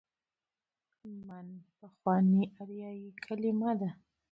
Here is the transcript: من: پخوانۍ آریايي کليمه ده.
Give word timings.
من: 1.27 1.47
پخوانۍ 1.79 2.41
آریايي 2.61 3.09
کليمه 3.25 3.71
ده. 3.79 3.89